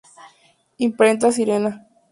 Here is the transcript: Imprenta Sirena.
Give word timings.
Imprenta 0.79 1.31
Sirena. 1.31 1.87